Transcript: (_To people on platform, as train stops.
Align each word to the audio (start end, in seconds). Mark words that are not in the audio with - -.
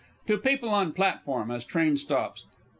(_To 0.27 0.43
people 0.43 0.69
on 0.69 0.93
platform, 0.93 1.51
as 1.51 1.63
train 1.63 1.95
stops. 1.95 2.45